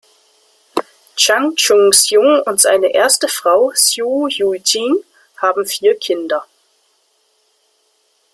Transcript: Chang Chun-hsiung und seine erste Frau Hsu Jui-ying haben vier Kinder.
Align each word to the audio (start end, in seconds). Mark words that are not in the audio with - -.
Chang 1.15 1.55
Chun-hsiung 1.55 2.41
und 2.47 2.59
seine 2.59 2.87
erste 2.91 3.27
Frau 3.27 3.71
Hsu 3.71 4.27
Jui-ying 4.29 5.03
haben 5.37 5.63
vier 5.63 5.95
Kinder. 5.99 6.43